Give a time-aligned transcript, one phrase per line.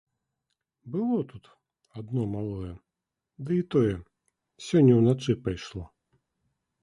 [0.93, 1.49] Было тут
[2.03, 2.71] адно малое,
[3.49, 3.91] ды і тое
[4.69, 5.83] сёння ўначы пайшло.